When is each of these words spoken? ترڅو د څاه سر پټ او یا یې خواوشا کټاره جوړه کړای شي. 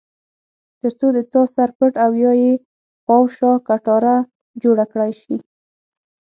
ترڅو 0.79 1.07
د 1.17 1.19
څاه 1.31 1.47
سر 1.55 1.69
پټ 1.77 1.93
او 2.03 2.11
یا 2.23 2.31
یې 2.43 2.53
خواوشا 3.03 3.51
کټاره 3.67 4.17
جوړه 4.63 4.85
کړای 4.91 5.11
شي. 5.21 5.37